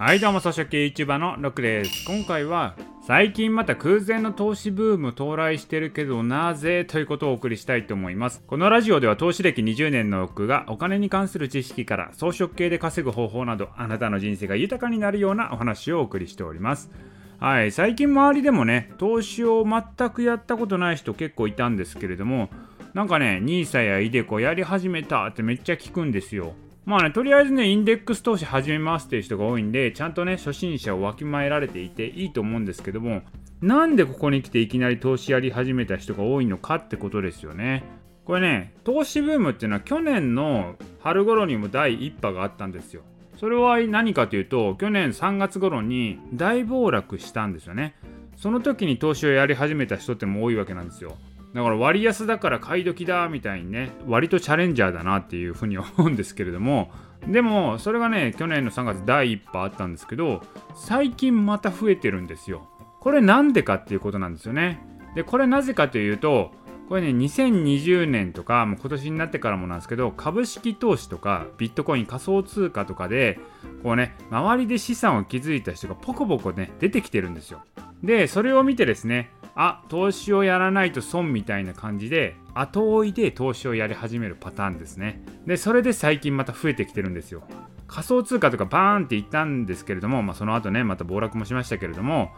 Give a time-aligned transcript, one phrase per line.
[0.00, 2.06] はいどうも草食系 YouTuber のロックです。
[2.06, 2.74] 今回は
[3.06, 8.42] 最近また空前の投資ブーム到来してるけどなぜということをお送りしたいと思います。
[8.46, 16.90] このラジオでは投資歴20年のロックがお金に関する知識から装飾系で稼ぐ方法などあなたの人生が豊かになるようなお話をお送りしております。
[17.38, 22.48] はい最近周りでもね投資を全くやったことない人結構いたんですけれども
[22.94, 26.54] なんかね NISA や iDeCo やり始めたってめっちゃ聞くんですよ。
[26.86, 33.22] まあね、とりあえずね、インデックス投資始めますっていう人が多いんで、ちゃんとね、初心者をわきまえられていていいと思うんですけども、
[33.60, 37.84] なんでここに来ていきなり投資やり始めた人が多いのかってことですよね。
[38.24, 43.02] これね、投資ブームっていうのは去年の春頃にも第1波があったんですよ。
[43.36, 47.94] それは何かというと、去年3月頃に大暴落したんですよね。
[48.36, 51.16] その時に投資をやり始めた人っても多いわけなんですよ。
[51.54, 56.90] だから割安だから買い時だみたいにね割とチャレンジャーだなっていうふうに思うんですけれども
[57.26, 60.42] でもそれがね去年の3月第1波あったんですけど
[60.74, 62.68] 最近また増えてるんですよ。
[63.00, 64.80] これなんでかっていうことなんですよね。
[65.14, 66.52] でこれなぜかというと
[66.88, 73.38] これね2020年とかもう今年になってからもなんですけど株式投資とかビットコイン仮想通貨とかで
[73.82, 77.62] こうね周りで資産を築いた人がポコポコね出てきてるんですよ。
[78.02, 85.22] でそれを見てですねあ投資をやらないと損みたいな感じで後追いで投資をやり始めるパターンですね。
[85.46, 87.42] でそれで最近また増えてきてるんですよ。
[87.86, 92.30] 仮想通貨とかバーンっていったんですけれども、まあ、その後ねまた暴落もしましたけれども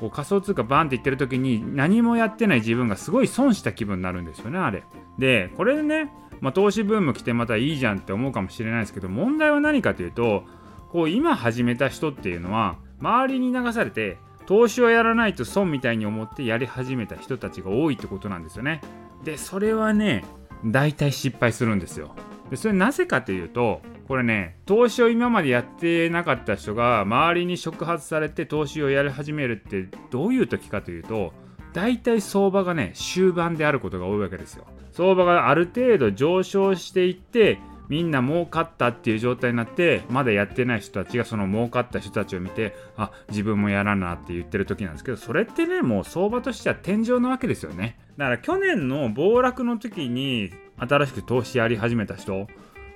[0.00, 4.82] こう仮想通貨バーンっていってる時に何もやってない自分がすごい損した気分になるんですよねあれ。
[5.18, 10.42] でこれでね、まあ、投資ブーム来てまたいいじゃんって思うかもしれないですけど問題は何かというと
[10.90, 18.80] こう今始めた人っていうのは周りに流されて投資をやらないと損みたいに思ってやり始めた人たちが多いってことなんですよね。
[19.24, 20.24] で、それはね、
[20.64, 22.14] 大体失敗するんですよ。
[22.50, 31.32] で、それなぜかというと、これね、投資を今までやってなかった人が周りに触発されて投資をやり始めるってどういう時かというと、
[31.72, 34.64] 大体相場がね、終盤であることが多いわけですよ。
[34.92, 47.98] 相場がある程度上昇していって、みんな儲かったっていう状態になってまだやってない人たちがその儲かった人たちを見てあ自分もやらなって言ってる時なんですけどそれってねもう相場としては天井なわけですよね。
[48.16, 52.46] だから去年の暴落の時に新しく投資やり始めた人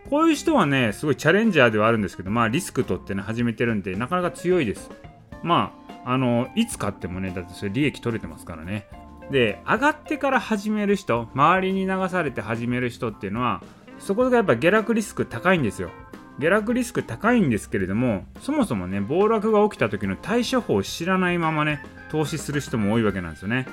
[0.08, 4.90] こういう人はねすごいチャレンジャーではあるんですけどまあリスク取ってね始めてるんでなかなか強いです。
[5.42, 5.72] ま
[6.04, 8.88] ああのいつ買ってもねだってそれ利益取れてますからね。
[9.30, 13.62] で上がってから始める人周りに流されて始める人っていうのは
[14.00, 15.90] そこがやっぱ下落リスク高いんですよ。
[16.38, 23.68] 下落リスク高いんですけれども、そもそもね、暴落が起きた時の対処法を知らないままね、投資する人も多いわけなんですよね。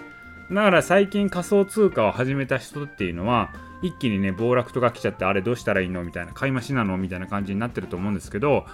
[0.51, 6.03] だから最近仮想通貨を始めた人っていうのは、一気にね、暴落とか来ちゃって、あれどうしたらいいの？
[6.03, 6.97] みたいな、買い増しなの？
[6.97, 8.65] みたいな感じになってると思うんですけど、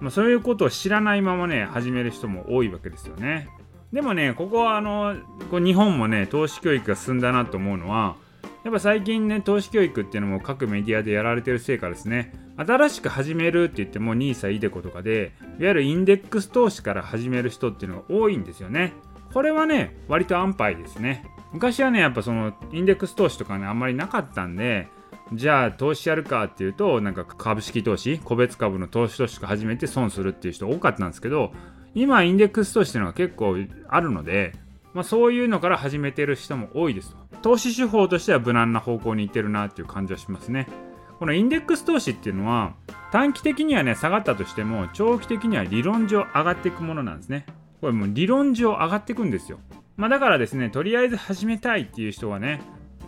[0.00, 3.48] まあ、そういうことを知らないままね、始める人も多いわけですよね。
[3.92, 5.16] でもね、ここはあの、
[5.50, 8.16] こう日本もね、投資教育が進んだなと思うのは、
[8.64, 18.94] やっぱ最近ね、投資教育っていうのも各メディアでやられてるせいかですね、新しく始めるって言っても NISA、iDeCo とかで、いわゆるインデックス投資から始める人っていうのが多いんですよね。
[19.34, 21.26] これはね、割と安牌ですね。
[21.52, 24.88] 昔はね、やっぱそのインデックス投資とかね、あんまりなかったんで、
[25.34, 31.52] じゃあ投資やるかっていうと、なんか株式投資、個別株の投資としか始めて損するっていう人多かったんですけど、
[31.94, 33.56] 今インデックス投資っていうのが結構
[33.88, 34.54] あるので、
[34.94, 37.14] まあ、そういうのから始めてる人も多いです。
[37.42, 40.68] 投資手法としては無難な方向にいってるなっていう感じはしますね。
[41.18, 42.74] このインデックス投資っていうのは
[43.12, 47.46] 短期的にはね下がったとしても長期的には理論上上がっていくものなんですね。
[47.80, 49.58] これもう理論上上がっていくんですよ。
[49.96, 52.60] まあ、だからですねとりあえず始めたいっていう人はね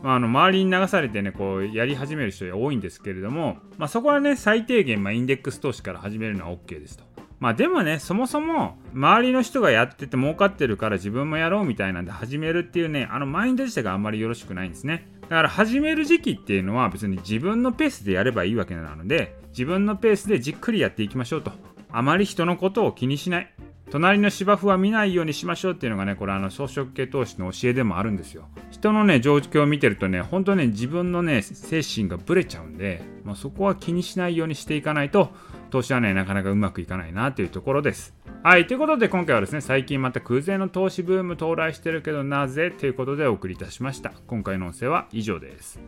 [0.03, 7.05] まあ、あの周りに流されてねこうやり始める人が多いんですけれども、まあ、そこはね最低限、まあ、インデックス投資から始めるのは OK ですと。
[7.39, 15.07] まあでもね、そもそも周りの人がやってて儲かってるから自分もやろうみたいなんで始めるっていうね、あのマインド自体があんまりよろしくないんですね。
[15.23, 21.53] だから始める時期っていうのは別に自分のペースでやればいいわけなので、自分のペースでじっくりやっていきましょうと。
[21.91, 23.53] あまり人のことを気にしない。
[23.91, 28.49] 隣の芝生は見ないようにしましょうっていうのがね、これあの草食系投資の教えでもあるんですよ。
[28.71, 35.33] 人のね、状況を見てるとね、本当ね、自分のね、精神がブレちゃうんで、まあ、そこは気にしないようにしていかないと、
[35.71, 38.15] 投資はね、なかなかうまくいかないなというところです。
[38.43, 42.71] はい、ということで今回はですね、最近また空前の投資ブーム到来してるけどなぜ？
[42.71, 44.13] ということでお送りいたしました。
[44.27, 45.81] 今回の音声は以上です。